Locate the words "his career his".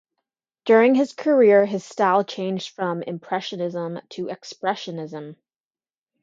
0.95-1.85